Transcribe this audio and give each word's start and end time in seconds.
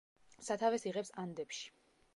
სათავეს 0.47 0.87
იღებს 0.93 1.15
ანდებში. 1.27 1.73